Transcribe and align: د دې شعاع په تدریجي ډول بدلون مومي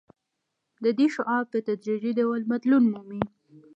د 0.83 0.85
دې 0.97 1.07
شعاع 1.15 1.43
په 1.51 1.57
تدریجي 1.67 2.11
ډول 2.19 2.39
بدلون 2.51 2.83
مومي 2.91 3.21